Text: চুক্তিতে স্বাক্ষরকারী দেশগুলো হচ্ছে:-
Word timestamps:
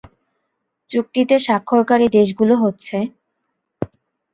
চুক্তিতে 0.89 1.35
স্বাক্ষরকারী 1.39 2.07
দেশগুলো 2.09 2.53
হচ্ছে:- 2.55 3.09